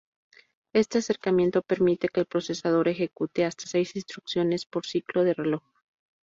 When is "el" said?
2.21-2.25